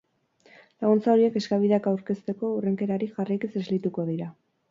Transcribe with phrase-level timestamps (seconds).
[0.83, 4.33] Laguntza horiek eskabideak aurkezteko hurrenkerari jarraikiz esleituko dira.